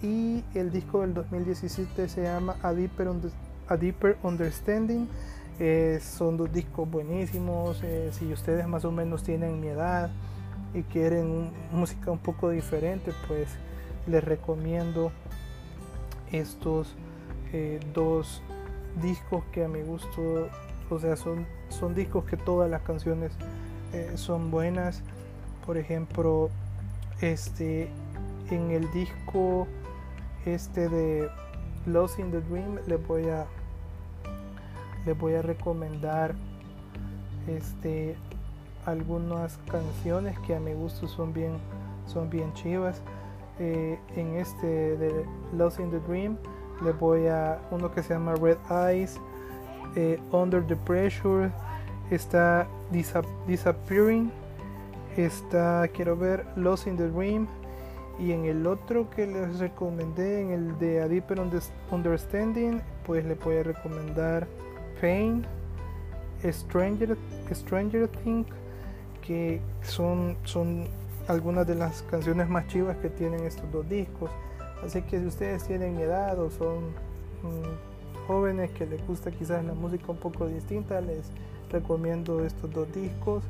y 0.00 0.44
el 0.54 0.70
disco 0.70 1.00
del 1.00 1.12
2017 1.12 2.08
se 2.08 2.22
llama 2.22 2.56
A 2.62 2.72
Deeper, 2.72 4.16
Understanding. 4.22 5.08
Eh, 5.60 5.98
son 6.00 6.36
dos 6.36 6.52
discos 6.52 6.88
buenísimos. 6.88 7.82
Eh, 7.82 8.10
si 8.12 8.32
ustedes 8.32 8.66
más 8.68 8.84
o 8.84 8.92
menos 8.92 9.24
tienen 9.24 9.60
mi 9.60 9.66
edad 9.66 10.10
y 10.74 10.82
quieren 10.82 11.50
música 11.72 12.10
un 12.10 12.18
poco 12.18 12.50
diferente, 12.50 13.12
pues 13.26 13.48
les 14.06 14.22
recomiendo 14.22 15.12
estos 16.32 16.94
eh, 17.52 17.80
dos 17.94 18.42
discos 19.00 19.44
que 19.52 19.64
a 19.64 19.68
mi 19.68 19.82
gusto 19.82 20.48
o 20.90 20.98
sea, 20.98 21.16
son, 21.16 21.46
son 21.68 21.94
discos 21.94 22.24
que 22.24 22.36
todas 22.36 22.70
las 22.70 22.82
canciones 22.82 23.32
eh, 23.92 24.12
son 24.16 24.50
buenas. 24.50 25.02
Por 25.66 25.76
ejemplo, 25.76 26.48
este 27.20 27.88
en 28.50 28.70
el 28.70 28.90
disco 28.92 29.66
este 30.46 30.88
de 30.88 31.28
Lost 31.84 32.18
in 32.18 32.30
the 32.30 32.40
Dream 32.40 32.78
les 32.86 33.06
voy 33.06 33.28
a 33.28 33.46
les 35.04 35.18
voy 35.18 35.34
a 35.34 35.42
recomendar 35.42 36.34
este 37.46 38.16
algunas 38.86 39.58
canciones 39.70 40.38
que 40.40 40.54
a 40.54 40.60
mi 40.60 40.72
gusto 40.72 41.08
son 41.08 41.32
bien 41.32 41.52
son 42.06 42.30
bien 42.30 42.52
chivas. 42.54 43.02
Eh, 43.58 43.98
en 44.16 44.36
este 44.36 44.96
de 44.96 45.24
Lost 45.52 45.80
in 45.80 45.90
the 45.90 46.00
Dream 46.00 46.36
les 46.82 46.98
voy 46.98 47.26
a 47.26 47.58
uno 47.70 47.90
que 47.90 48.02
se 48.02 48.14
llama 48.14 48.34
Red 48.36 48.58
Eyes 48.70 49.18
eh, 49.96 50.20
Under 50.32 50.64
the 50.64 50.76
Pressure, 50.76 51.50
está 52.10 52.66
Disappearing, 53.46 54.30
está, 55.16 55.88
quiero 55.88 56.16
ver, 56.16 56.46
Lost 56.56 56.86
in 56.86 56.96
the 56.96 57.08
Dream, 57.08 57.48
y 58.18 58.32
en 58.32 58.44
el 58.44 58.66
otro 58.66 59.08
que 59.10 59.26
les 59.26 59.58
recomendé, 59.58 60.42
en 60.42 60.50
el 60.50 60.78
de 60.78 61.02
A 61.02 61.08
Deeper 61.08 61.38
Understanding, 61.90 62.80
pues 63.06 63.24
le 63.24 63.34
voy 63.34 63.56
a 63.56 63.62
recomendar 63.62 64.46
Pain, 65.00 65.44
Stranger, 66.44 67.16
Stranger 67.52 68.08
Things, 68.08 68.46
que 69.28 69.60
son, 69.82 70.38
son 70.44 70.86
algunas 71.28 71.66
de 71.66 71.74
las 71.74 72.00
canciones 72.04 72.48
más 72.48 72.66
chivas 72.68 72.96
que 72.96 73.10
tienen 73.10 73.44
estos 73.44 73.70
dos 73.70 73.86
discos. 73.86 74.30
Así 74.82 75.02
que 75.02 75.20
si 75.20 75.26
ustedes 75.26 75.64
tienen 75.64 75.98
edad 75.98 76.38
o 76.40 76.50
son 76.50 76.86
mm, 77.42 78.26
jóvenes 78.26 78.70
que 78.70 78.86
les 78.86 79.06
gusta 79.06 79.30
quizás 79.30 79.62
la 79.66 79.74
música 79.74 80.10
un 80.10 80.16
poco 80.16 80.46
distinta, 80.46 81.02
les 81.02 81.30
recomiendo 81.70 82.42
estos 82.42 82.72
dos 82.72 82.90
discos. 82.90 83.44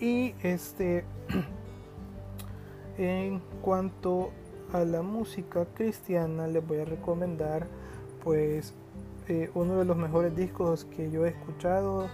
Y 0.00 0.34
este, 0.42 1.04
en 2.98 3.40
cuanto 3.62 4.32
a 4.72 4.80
la 4.80 5.02
música 5.02 5.64
cristiana, 5.74 6.48
les 6.48 6.66
voy 6.66 6.78
a 6.78 6.84
recomendar 6.84 7.68
pues 8.24 8.74
eh, 9.28 9.48
uno 9.54 9.76
de 9.76 9.84
los 9.84 9.96
mejores 9.96 10.34
discos 10.34 10.86
que 10.86 11.08
yo 11.12 11.24
he 11.24 11.28
escuchado 11.28 12.08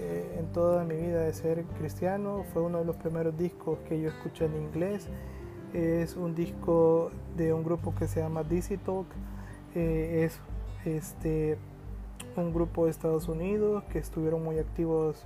eh, 0.00 0.36
en 0.38 0.46
toda 0.52 0.84
mi 0.84 0.96
vida 0.96 1.20
de 1.22 1.32
ser 1.34 1.64
cristiano. 1.78 2.44
Fue 2.52 2.62
uno 2.62 2.78
de 2.78 2.84
los 2.84 2.96
primeros 2.96 3.36
discos 3.36 3.78
que 3.88 4.00
yo 4.00 4.08
escuché 4.08 4.46
en 4.46 4.56
inglés. 4.56 5.08
Es 5.74 6.16
un 6.16 6.34
disco 6.34 7.10
de 7.36 7.52
un 7.52 7.62
grupo 7.62 7.94
que 7.94 8.08
se 8.08 8.20
llama 8.20 8.42
DC 8.42 8.78
Talk. 8.78 9.06
Eh, 9.74 10.24
es 10.24 10.40
este, 10.84 11.58
un 12.36 12.52
grupo 12.52 12.86
de 12.86 12.90
Estados 12.90 13.28
Unidos 13.28 13.84
que 13.92 13.98
estuvieron 13.98 14.42
muy 14.42 14.58
activos 14.58 15.24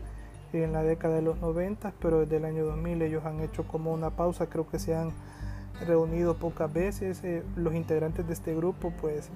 en 0.52 0.72
la 0.72 0.82
década 0.82 1.16
de 1.16 1.22
los 1.22 1.40
90, 1.40 1.92
pero 2.00 2.20
desde 2.20 2.36
el 2.36 2.44
año 2.44 2.64
2000 2.64 3.02
ellos 3.02 3.24
han 3.24 3.40
hecho 3.40 3.66
como 3.66 3.92
una 3.92 4.10
pausa, 4.10 4.48
creo 4.48 4.68
que 4.68 4.78
se 4.78 4.94
han 4.94 5.12
reunido 5.86 6.34
pocas 6.34 6.72
veces. 6.72 7.22
Eh, 7.24 7.42
los 7.56 7.74
integrantes 7.74 8.26
de 8.26 8.32
este 8.32 8.54
grupo, 8.54 8.92
pues 9.00 9.30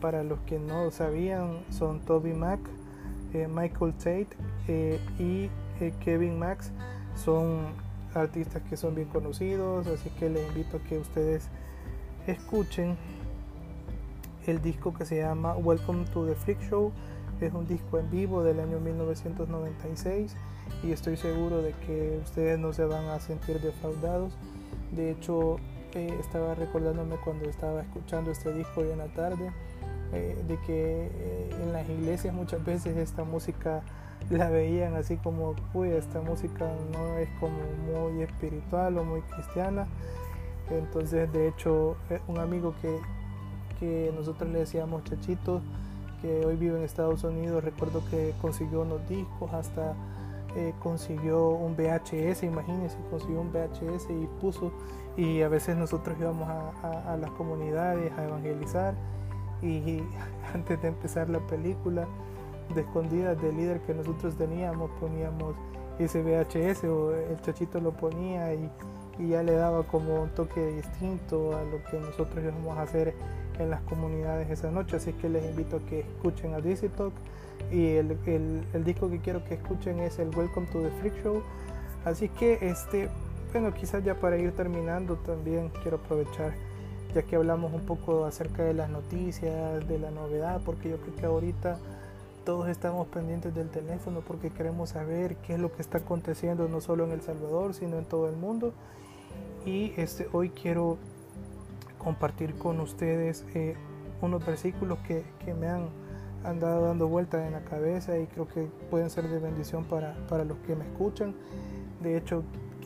para 0.00 0.22
los 0.22 0.38
que 0.40 0.58
no 0.58 0.90
sabían, 0.90 1.60
son 1.70 2.00
Toby 2.00 2.32
Mac, 2.32 2.60
Michael 3.48 3.94
Tate 3.94 4.28
eh, 4.68 5.00
y 5.18 5.50
Kevin 6.04 6.38
Max. 6.38 6.70
Son 7.16 7.74
artistas 8.14 8.62
que 8.68 8.76
son 8.76 8.94
bien 8.94 9.08
conocidos, 9.08 9.86
así 9.86 10.10
que 10.10 10.28
les 10.28 10.46
invito 10.48 10.76
a 10.76 10.80
que 10.80 10.98
ustedes 10.98 11.48
escuchen 12.26 12.96
el 14.46 14.60
disco 14.60 14.92
que 14.92 15.04
se 15.04 15.18
llama 15.18 15.56
Welcome 15.56 16.04
to 16.06 16.26
the 16.26 16.34
Freak 16.34 16.60
Show. 16.68 16.92
Es 17.40 17.52
un 17.52 17.66
disco 17.66 17.98
en 17.98 18.10
vivo 18.10 18.42
del 18.42 18.60
año 18.60 18.78
1996 18.78 20.36
y 20.82 20.92
estoy 20.92 21.16
seguro 21.16 21.60
de 21.62 21.72
que 21.86 22.20
ustedes 22.22 22.58
no 22.58 22.72
se 22.72 22.84
van 22.84 23.06
a 23.06 23.18
sentir 23.20 23.60
defraudados. 23.60 24.32
De 24.92 25.10
hecho, 25.10 25.56
eh, 25.94 26.16
estaba 26.20 26.54
recordándome 26.54 27.16
cuando 27.16 27.48
estaba 27.48 27.82
escuchando 27.82 28.30
este 28.30 28.52
disco 28.52 28.80
hoy 28.80 28.90
en 28.90 28.98
la 28.98 29.08
tarde, 29.08 29.50
eh, 30.12 30.36
de 30.46 30.58
que 30.60 31.06
eh, 31.06 31.50
en 31.62 31.72
las 31.72 31.88
iglesias 31.88 32.34
muchas 32.34 32.64
veces 32.64 32.96
esta 32.96 33.24
música 33.24 33.82
la 34.30 34.48
veían 34.48 34.94
así 34.94 35.16
como, 35.16 35.54
uy, 35.74 35.90
esta 35.90 36.20
música 36.20 36.70
no 36.92 37.18
es 37.18 37.28
como 37.40 37.58
muy 37.86 38.22
espiritual 38.22 38.98
o 38.98 39.04
muy 39.04 39.22
cristiana. 39.22 39.86
Entonces, 40.70 41.32
de 41.32 41.48
hecho, 41.48 41.96
un 42.28 42.38
amigo 42.38 42.74
que, 42.80 42.98
que 43.80 44.12
nosotros 44.16 44.48
le 44.50 44.60
decíamos 44.60 45.04
Chachito, 45.04 45.60
que 46.20 46.46
hoy 46.46 46.56
vive 46.56 46.78
en 46.78 46.84
Estados 46.84 47.24
Unidos, 47.24 47.64
recuerdo 47.64 48.02
que 48.10 48.32
consiguió 48.40 48.82
unos 48.82 49.06
discos 49.08 49.52
hasta 49.52 49.94
eh, 50.54 50.74
consiguió 50.80 51.48
un 51.48 51.74
VHS, 51.76 52.42
imagínense, 52.42 52.98
consiguió 53.10 53.40
un 53.40 53.50
VHS 53.52 54.10
y 54.10 54.26
puso, 54.38 54.70
y 55.16 55.40
a 55.40 55.48
veces 55.48 55.78
nosotros 55.78 56.14
íbamos 56.20 56.46
a, 56.46 57.16
las 57.16 57.30
comunidades 57.30 58.12
a 58.18 58.24
evangelizar 58.24 58.94
y, 59.62 60.02
antes 60.54 60.80
de 60.82 60.88
empezar 60.88 61.28
la 61.30 61.40
película, 61.40 62.06
de 62.74 62.82
escondidas 62.82 63.40
del 63.40 63.56
líder 63.56 63.80
que 63.80 63.94
nosotros 63.94 64.36
teníamos, 64.36 64.90
poníamos 65.00 65.54
ese 65.98 66.22
VHS 66.22 66.84
o 66.84 67.14
el 67.14 67.40
chachito 67.42 67.80
lo 67.80 67.92
ponía 67.92 68.54
y, 68.54 68.70
y 69.18 69.28
ya 69.28 69.42
le 69.42 69.52
daba 69.52 69.82
como 69.84 70.22
un 70.22 70.30
toque 70.30 70.64
distinto 70.72 71.56
a 71.56 71.62
lo 71.64 71.82
que 71.90 71.98
nosotros 71.98 72.42
íbamos 72.42 72.78
a 72.78 72.82
hacer 72.82 73.14
en 73.58 73.70
las 73.70 73.82
comunidades 73.82 74.50
esa 74.50 74.70
noche. 74.70 74.96
Así 74.96 75.12
que 75.12 75.28
les 75.28 75.44
invito 75.44 75.76
a 75.76 75.80
que 75.80 76.00
escuchen 76.00 76.54
a 76.54 76.60
DC 76.60 76.88
Talk 76.90 77.12
y 77.70 77.96
el, 77.96 78.18
el, 78.72 78.84
disco 78.84 79.08
que 79.08 79.18
quiero 79.18 79.44
que 79.44 79.54
escuchen 79.54 80.00
es 80.00 80.18
el 80.18 80.34
Welcome 80.36 80.66
to 80.68 80.80
the 80.80 80.90
Freak 81.00 81.22
Show. 81.22 81.42
Así 82.04 82.28
que, 82.28 82.58
este, 82.62 83.08
bueno, 83.52 83.72
quizás 83.72 84.04
ya 84.04 84.14
para 84.14 84.36
ir 84.36 84.52
terminando 84.52 85.16
también 85.16 85.70
quiero 85.82 85.98
aprovechar, 85.98 86.52
ya 87.14 87.22
que 87.22 87.36
hablamos 87.36 87.72
un 87.72 87.82
poco 87.82 88.24
acerca 88.24 88.62
de 88.64 88.74
las 88.74 88.90
noticias, 88.90 89.86
de 89.86 89.98
la 89.98 90.10
novedad, 90.10 90.60
porque 90.64 90.90
yo 90.90 90.98
creo 90.98 91.16
que 91.16 91.26
ahorita 91.26 91.78
todos 92.44 92.68
estamos 92.68 93.06
pendientes 93.08 93.54
del 93.54 93.68
teléfono 93.68 94.20
porque 94.26 94.50
queremos 94.50 94.90
saber 94.90 95.36
qué 95.36 95.54
es 95.54 95.60
lo 95.60 95.72
que 95.72 95.80
está 95.80 95.98
aconteciendo 95.98 96.68
no 96.68 96.80
solo 96.80 97.04
en 97.04 97.12
El 97.12 97.22
Salvador, 97.22 97.74
sino 97.74 97.98
en 97.98 98.04
todo 98.04 98.28
el 98.28 98.36
mundo. 98.36 98.72
Y 99.64 99.92
este, 99.96 100.28
hoy 100.32 100.50
quiero 100.50 100.98
compartir 101.98 102.54
con 102.54 102.80
ustedes 102.80 103.44
eh, 103.54 103.76
unos 104.20 104.44
versículos 104.44 104.98
que, 105.06 105.24
que 105.44 105.54
me 105.54 105.68
han 105.68 105.88
han 106.44 106.58
dado 106.60 106.86
dando 106.86 107.08
vueltas 107.08 107.46
en 107.46 107.52
la 107.52 107.60
cabeza 107.60 108.18
y 108.18 108.26
creo 108.26 108.48
que 108.48 108.68
pueden 108.90 109.10
ser 109.10 109.28
de 109.28 109.38
bendición 109.38 109.84
para, 109.84 110.14
para 110.28 110.44
los 110.44 110.58
que 110.58 110.74
me 110.74 110.84
escuchan. 110.84 111.34
De 112.00 112.16
hecho, 112.16 112.42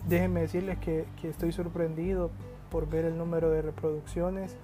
déjenme 0.09 0.41
decirles 0.43 0.79
que, 0.79 1.07
que, 1.21 1.29
estoy 1.29 1.53
sorprendido 1.53 2.31
por 2.71 2.89
ver 2.89 3.05
el 3.05 3.17
número 3.17 3.51
de 3.51 3.63
reproducciones 3.63 4.57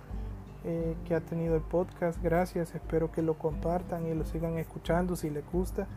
eh, 0.65 0.95
que 1.07 1.15
ha 1.15 1.21
tenido 1.21 1.57
el 1.57 1.63
podcast. 1.63 2.23
Gracias, 2.23 2.75
espero 2.75 3.11
que 3.11 3.21
lo 3.21 3.35
compartan 3.35 4.07
y 4.07 4.15
lo 4.15 4.25
sigan 4.25 4.59
escuchando 4.59 5.17
si 5.17 5.29
les 5.29 5.45
gusta. 5.51 5.89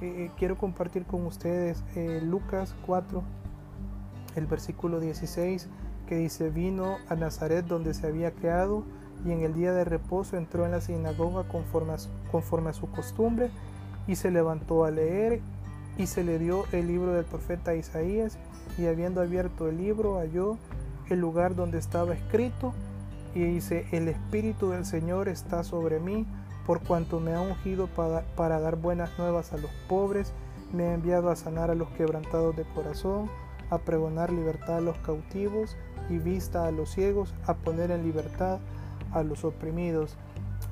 Eh, 0.00 0.24
eh, 0.24 0.30
quiero 0.36 0.56
compartir 0.56 1.04
con 1.04 1.26
ustedes 1.26 1.84
Lucas 2.22 2.74
4, 2.86 3.22
el 4.34 4.46
versículo 4.46 4.98
16, 4.98 5.68
que 6.08 6.16
dice, 6.16 6.50
vino 6.50 6.96
a 7.08 7.14
Nazaret 7.14 7.64
donde 7.66 7.94
se 7.94 8.08
había 8.08 8.32
creado 8.32 8.82
y 9.24 9.30
en 9.30 9.42
el 9.42 9.54
día 9.54 9.72
de 9.72 9.84
reposo 9.84 10.36
entró 10.36 10.64
en 10.64 10.72
la 10.72 10.80
sinagoga 10.80 11.46
conforme 11.46 11.92
a, 11.92 11.96
conforme 12.32 12.70
a 12.70 12.72
su 12.72 12.90
costumbre 12.90 13.50
y 14.08 14.16
se 14.16 14.30
levantó 14.30 14.84
a 14.84 14.90
leer 14.90 15.40
y 15.98 16.06
se 16.06 16.24
le 16.24 16.38
dio 16.38 16.64
el 16.72 16.88
libro 16.88 17.12
del 17.12 17.24
profeta 17.24 17.74
Isaías 17.74 18.38
y 18.78 18.86
habiendo 18.86 19.20
abierto 19.20 19.68
el 19.68 19.76
libro 19.76 20.18
halló 20.18 20.56
el 21.10 21.20
lugar 21.20 21.54
donde 21.54 21.78
estaba 21.78 22.14
escrito 22.14 22.72
y 23.34 23.40
dice, 23.40 23.86
el 23.92 24.08
Espíritu 24.08 24.70
del 24.70 24.84
Señor 24.84 25.28
está 25.28 25.62
sobre 25.62 26.00
mí 26.00 26.26
por 26.66 26.80
cuanto 26.80 27.20
me 27.20 27.34
ha 27.34 27.40
ungido 27.40 27.86
para, 27.88 28.22
para 28.36 28.60
dar 28.60 28.76
buenas 28.76 29.10
nuevas 29.18 29.52
a 29.52 29.56
los 29.56 29.70
pobres, 29.88 30.32
me 30.72 30.84
ha 30.84 30.94
enviado 30.94 31.30
a 31.30 31.36
sanar 31.36 31.70
a 31.70 31.74
los 31.74 31.88
quebrantados 31.90 32.56
de 32.56 32.64
corazón, 32.64 33.30
a 33.70 33.78
pregonar 33.78 34.32
libertad 34.32 34.76
a 34.76 34.80
los 34.80 34.96
cautivos 34.98 35.76
y 36.08 36.18
vista 36.18 36.66
a 36.66 36.70
los 36.70 36.90
ciegos, 36.90 37.34
a 37.46 37.54
poner 37.54 37.90
en 37.90 38.02
libertad 38.02 38.58
a 39.12 39.22
los 39.22 39.44
oprimidos. 39.44 40.16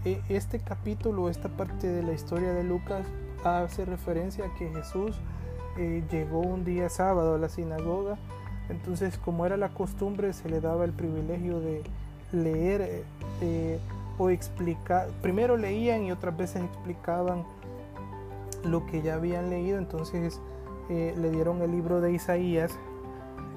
E, 0.05 0.21
este 0.29 0.61
capítulo, 0.61 1.29
esta 1.29 1.49
parte 1.49 1.89
de 1.89 2.03
la 2.03 2.13
historia 2.13 2.53
de 2.53 2.65
Lucas 2.65 3.07
hace 3.45 3.85
referencia 3.85 4.47
a 4.47 4.55
que 4.55 4.69
Jesús 4.71 5.17
eh, 5.79 6.05
llegó 6.11 6.41
un 6.41 6.65
día 6.65 6.89
sábado 6.89 7.35
a 7.35 7.39
la 7.39 7.49
sinagoga, 7.49 8.19
entonces 8.69 9.19
como 9.19 9.47
era 9.47 9.57
la 9.57 9.71
costumbre 9.71 10.33
se 10.33 10.49
le 10.49 10.61
daba 10.61 10.85
el 10.85 10.93
privilegio 10.93 11.61
de 11.61 11.83
leer 12.33 12.81
eh, 12.83 13.05
eh, 13.41 13.79
o 14.19 14.31
explicar, 14.31 15.09
primero 15.23 15.57
leían 15.57 16.05
y 16.05 16.13
otras 16.13 16.37
veces 16.37 16.63
explicaban 16.63 17.45
lo 18.65 18.85
que 18.87 19.03
ya 19.03 19.15
habían 19.15 19.51
leído, 19.51 19.79
entonces 19.79 20.41
le 20.89 21.31
dieron 21.31 21.61
el 21.61 21.71
libro 21.71 22.01
de 22.01 22.13
Isaías 22.13 22.77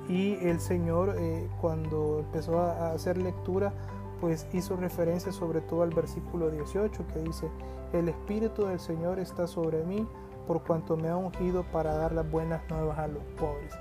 y 0.10 0.34
el 0.46 0.60
Señor 0.60 1.16
cuando 1.62 2.20
empezó 2.20 2.60
a 2.60 2.92
hacer 2.92 3.18
lectura 3.18 3.74
pues 4.22 4.48
hizo 4.54 4.78
referencia 4.78 5.32
sobre 5.32 5.60
todo 5.60 5.82
al 5.82 5.90
versículo 5.90 6.52
18 6.52 7.08
que 7.12 7.20
dice, 7.20 7.50
el 7.92 8.08
Espíritu 8.08 8.68
del 8.68 8.80
Señor 8.80 9.20
está 9.20 9.48
sobre 9.48 9.84
mí 9.84 10.08
por 10.48 10.64
cuanto 10.64 10.96
me 10.96 11.10
ha 11.10 11.18
ungido 11.18 11.64
para 11.64 11.96
dar 11.96 12.14
las 12.14 12.30
buenas 12.30 12.62
nuevas 12.70 13.00
a 13.00 13.08
los 13.08 13.24
pobres. 13.38 13.74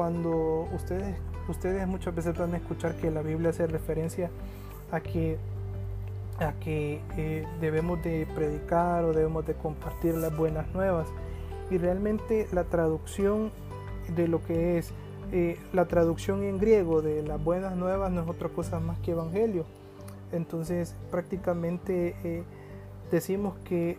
Cuando 0.00 0.66
ustedes, 0.74 1.14
ustedes 1.46 1.86
muchas 1.86 2.14
veces 2.14 2.34
van 2.34 2.54
a 2.54 2.56
escuchar 2.56 2.96
que 2.96 3.10
la 3.10 3.20
Biblia 3.20 3.50
hace 3.50 3.66
referencia 3.66 4.30
a 4.90 5.00
que, 5.02 5.36
a 6.38 6.54
que 6.54 7.02
eh, 7.18 7.46
debemos 7.60 8.02
de 8.02 8.26
predicar 8.34 9.04
o 9.04 9.12
debemos 9.12 9.44
de 9.44 9.52
compartir 9.52 10.14
las 10.14 10.34
buenas 10.34 10.66
nuevas. 10.72 11.06
Y 11.70 11.76
realmente 11.76 12.48
la 12.50 12.64
traducción 12.64 13.52
de 14.16 14.26
lo 14.26 14.42
que 14.42 14.78
es 14.78 14.94
eh, 15.32 15.58
la 15.74 15.84
traducción 15.84 16.44
en 16.44 16.56
griego 16.56 17.02
de 17.02 17.22
las 17.22 17.44
buenas 17.44 17.76
nuevas 17.76 18.10
no 18.10 18.22
es 18.22 18.28
otra 18.30 18.48
cosa 18.48 18.80
más 18.80 18.98
que 19.00 19.10
evangelio. 19.10 19.66
Entonces 20.32 20.94
prácticamente 21.10 22.16
eh, 22.24 22.42
decimos 23.10 23.54
que 23.64 23.98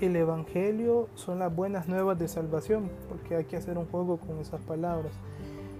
el 0.00 0.16
evangelio 0.16 1.08
son 1.14 1.38
las 1.38 1.54
buenas 1.54 1.88
nuevas 1.88 2.18
de 2.18 2.28
salvación, 2.28 2.90
porque 3.08 3.36
hay 3.36 3.44
que 3.44 3.56
hacer 3.56 3.78
un 3.78 3.86
juego 3.86 4.18
con 4.18 4.38
esas 4.38 4.60
palabras. 4.62 5.12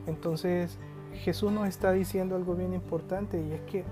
Entonces 0.06 0.78
Jesús 1.14 1.52
nos 1.52 1.68
está 1.68 1.92
diciendo 1.92 2.36
algo 2.36 2.54
bien 2.54 2.72
importante 2.74 3.40
y 3.40 3.52
es 3.52 3.60
que 3.62 3.84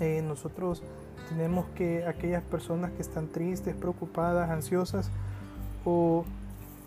eh, 0.00 0.22
nosotros 0.22 0.82
tenemos 1.28 1.66
que 1.74 2.06
aquellas 2.06 2.42
personas 2.42 2.92
que 2.92 3.02
están 3.02 3.28
tristes, 3.28 3.74
preocupadas, 3.74 4.50
ansiosas 4.50 5.10
o 5.84 6.24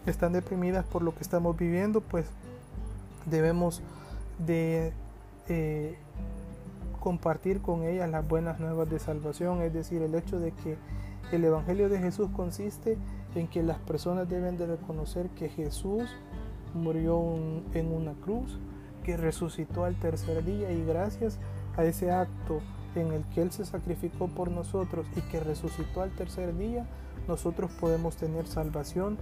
están 0.05 0.34
deprimidas 0.34 0.86
por 0.86 1.01
lo 1.01 1.13
que 1.13 1.21
estamos 1.21 1.58
viviendo, 1.58 2.01
pues 2.01 2.25
debemos 3.25 3.82
de 4.45 4.93
eh, 5.47 5.97
compartir 6.99 7.62
con 7.62 7.84
ellas 7.84 8.10
las 8.10 8.27
buenas 8.27 8.60
nuevas 8.60 8.89
de 8.89 8.99
salvación, 8.99 9.62
es 9.62 9.73
decir, 9.73 10.01
el 10.01 10.15
hecho 10.15 10.39
de 10.39 10.51
que 10.51 10.77
el 11.31 11.45
Evangelio 11.45 11.89
de 11.89 11.99
Jesús 11.99 12.29
consiste 12.35 12.97
en 13.35 13.47
que 13.47 13.63
las 13.63 13.77
personas 13.79 14.27
deben 14.29 14.57
de 14.57 14.65
reconocer 14.65 15.29
que 15.29 15.49
Jesús 15.49 16.03
murió 16.73 17.19
en 17.73 17.91
una 17.91 18.13
cruz, 18.13 18.59
que 19.03 19.17
resucitó 19.17 19.85
al 19.85 19.95
tercer 19.95 20.43
día 20.43 20.71
y 20.71 20.83
gracias 20.85 21.39
a 21.77 21.83
ese 21.83 22.11
acto 22.11 22.61
en 22.95 23.11
el 23.13 23.23
que 23.25 23.41
Él 23.41 23.51
se 23.51 23.65
sacrificó 23.65 24.27
por 24.27 24.51
nosotros 24.51 25.05
y 25.15 25.21
que 25.21 25.39
resucitó 25.39 26.01
al 26.01 26.11
tercer 26.11 26.57
día, 26.57 26.85
nosotros 27.27 27.71
podemos 27.79 28.15
tener 28.15 28.47
salvación 28.47 29.17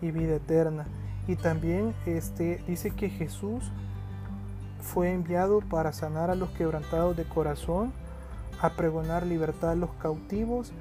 y 0.00 0.10
vida 0.10 0.36
eterna. 0.36 0.86
Y 1.28 1.36
también 1.36 1.94
este, 2.06 2.62
dice 2.66 2.90
que 2.90 3.10
Jesús 3.10 3.70
fue 4.80 5.12
enviado 5.12 5.60
para 5.60 5.92
sanar 5.92 6.30
a 6.30 6.34
los 6.34 6.50
quebrantados 6.50 7.16
de 7.16 7.24
corazón, 7.24 7.92
a 8.60 8.70
pregonar 8.70 9.26
libertad 9.26 9.70
a 9.70 9.76
los 9.76 9.90
cautivos, 9.94 10.72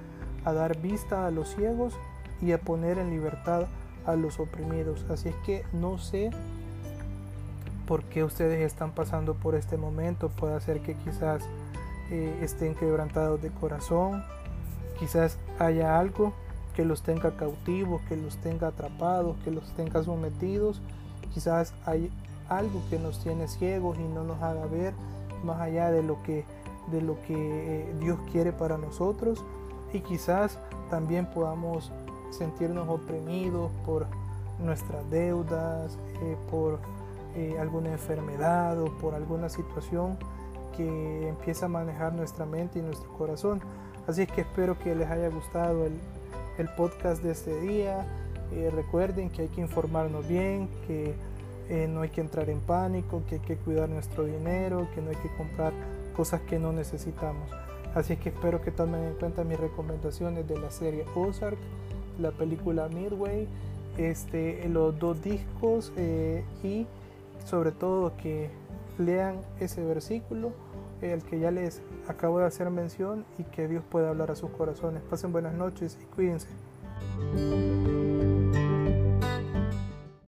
a 0.46 0.54
dar 0.54 0.78
vista 0.78 1.26
a 1.26 1.32
los 1.32 1.50
ciegos 1.56 1.94
y 2.42 2.52
a 2.52 2.60
poner 2.60 2.98
en 2.98 3.10
libertad 3.10 3.68
a 4.06 4.16
los 4.16 4.40
oprimidos. 4.40 5.06
Así 5.10 5.30
es 5.30 5.36
que 5.46 5.64
no 5.74 5.98
sé 5.98 6.32
por 7.88 8.04
qué 8.04 8.24
ustedes 8.24 8.66
están 8.66 8.92
pasando 8.92 9.34
por 9.34 9.56
este 9.56 9.78
momento. 9.78 10.30
Puede 10.30 10.60
ser 10.62 10.82
que 10.82 10.96
quizás 10.96 11.44
eh, 12.12 12.40
estén 12.42 12.76
quebrantados 12.76 13.42
de 13.42 13.50
corazón, 13.50 14.24
quizás 15.00 15.38
haya 15.58 16.00
algo 16.00 16.34
que 16.76 16.86
los 16.86 17.02
tenga 17.02 17.36
cautivos, 17.36 18.02
que 18.08 18.16
los 18.16 18.38
tenga 18.38 18.68
atrapados, 18.68 19.38
que 19.44 19.52
los 19.52 19.70
tenga 19.76 20.04
sometidos. 20.04 20.82
Quizás 21.34 21.74
hay 21.86 22.12
algo 22.48 22.82
que 22.90 23.00
nos 23.00 23.22
tiene 23.24 23.48
ciegos 23.48 23.98
y 24.00 24.04
no 24.04 24.24
nos 24.24 24.42
haga 24.42 24.66
ver 24.66 24.94
más 25.44 25.60
allá 25.60 25.92
de 25.92 26.04
lo 26.04 26.22
que, 26.24 26.46
de 26.92 27.02
lo 27.02 27.22
que 27.24 27.34
eh, 27.36 27.94
Dios 28.00 28.20
quiere 28.32 28.52
para 28.52 28.78
nosotros. 28.78 29.44
Y 29.94 30.02
quizás 30.02 30.60
también 30.90 31.26
podamos 31.28 31.92
sentirnos 32.32 32.88
oprimidos 32.88 33.72
por 33.86 34.06
nuestras 34.60 35.10
deudas, 35.10 35.98
eh, 36.22 36.38
por 36.50 36.80
eh, 37.36 37.58
alguna 37.60 37.92
enfermedad 37.92 38.80
o 38.82 38.98
por 38.98 39.16
alguna 39.16 39.50
situación 39.50 40.18
que 40.76 41.30
empieza 41.30 41.66
a 41.66 41.70
manejar 41.70 42.14
nuestra 42.14 42.46
mente 42.46 42.80
y 42.80 42.82
nuestro 42.82 43.12
corazón. 43.14 43.62
Así 44.08 44.24
es 44.24 44.32
que 44.32 44.42
espero 44.42 44.78
que 44.80 44.96
les 44.96 45.10
haya 45.10 45.30
gustado 45.30 45.86
el, 45.86 45.94
el 46.58 46.68
podcast 46.70 47.24
de 47.24 47.32
este 47.32 47.60
día. 47.62 48.06
Eh, 48.52 48.72
recuerden 48.74 49.30
que 49.30 49.44
hay 49.44 49.48
que 49.50 49.62
informarnos 49.62 50.28
bien, 50.28 50.70
que 50.88 51.16
no 51.88 52.02
hay 52.02 52.10
que 52.10 52.20
entrar 52.20 52.50
en 52.50 52.62
pánico, 52.62 53.22
que 53.30 53.36
hay 53.36 53.42
que 53.42 53.56
cuidar 53.56 53.88
nuestro 53.90 54.24
dinero, 54.26 54.88
que 54.96 55.04
no 55.04 55.12
hay 55.12 55.16
que 55.18 55.30
comprar 55.38 55.72
cosas 56.16 56.42
que 56.42 56.58
no 56.58 56.74
necesitamos. 56.74 57.48
Así 57.96 58.18
que 58.18 58.30
espero 58.30 58.62
que 58.62 58.72
tomen 58.72 59.04
en 59.04 59.14
cuenta 59.14 59.44
mis 59.44 59.60
recomendaciones 59.60 60.48
de 60.48 60.60
la 60.60 60.70
serie 60.70 61.06
Ozark 61.16 61.58
la 62.20 62.32
película 62.32 62.88
Midway, 62.90 63.48
este, 63.98 64.68
los 64.70 64.98
dos 65.00 65.22
discos 65.22 65.92
eh, 65.98 66.44
y 66.64 66.86
sobre 67.46 67.72
todo 67.72 68.16
que 68.18 68.50
lean 68.98 69.38
ese 69.60 69.84
versículo, 69.84 70.52
el 71.02 71.24
que 71.24 71.40
ya 71.40 71.52
les 71.52 71.82
acabo 72.08 72.40
de 72.40 72.46
hacer 72.46 72.70
mención 72.70 73.26
y 73.38 73.44
que 73.44 73.68
Dios 73.68 73.84
pueda 73.90 74.10
hablar 74.10 74.32
a 74.32 74.36
sus 74.36 74.50
corazones. 74.52 75.02
Pasen 75.04 75.32
buenas 75.32 75.54
noches 75.54 75.98
y 76.02 76.06
cuídense. 76.06 76.48